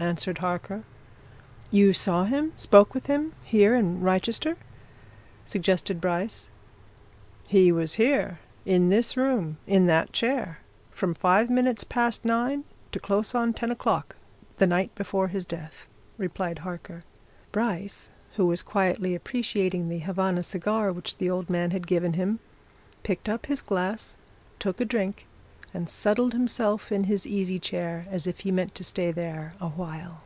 [0.00, 0.84] answered Harker.
[1.72, 4.56] "You saw him spoke with him here in Wrychester?"
[5.44, 6.48] suggested Bryce.
[7.48, 10.58] "He was here in this room in that chair
[10.92, 12.62] from five minutes past nine
[12.92, 14.14] to close on ten o'clock
[14.58, 17.02] the night before his death," replied Harker.
[17.50, 22.38] Bryce, who was quietly appreciating the Havana cigar which the old man had given him,
[23.02, 24.16] picked up his glass,
[24.60, 25.24] took a drink,
[25.74, 30.22] and settled himself in his easy chair as if he meant to stay there awhile.